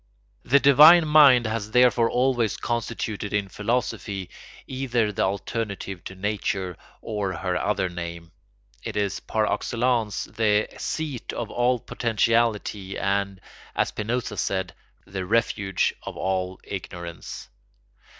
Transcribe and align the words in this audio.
The 0.43 0.59
divine 0.59 1.07
mind 1.07 1.45
has 1.45 1.69
therefore 1.69 2.09
always 2.09 2.57
constituted 2.57 3.33
in 3.33 3.49
philosophy 3.49 4.31
either 4.65 5.11
the 5.11 5.21
alternative 5.21 6.03
to 6.05 6.15
nature 6.15 6.75
or 7.01 7.33
her 7.33 7.55
other 7.55 7.87
name: 7.87 8.31
it 8.81 8.97
is 8.97 9.19
par 9.19 9.45
excellence 9.53 10.23
the 10.23 10.65
seat 10.79 11.31
of 11.33 11.51
all 11.51 11.77
potentiality 11.77 12.97
and, 12.97 13.39
as 13.75 13.89
Spinoza 13.89 14.37
said, 14.37 14.73
the 15.05 15.23
refuge 15.23 15.93
of 16.01 16.17
all 16.17 16.59
ignorance. 16.63 17.49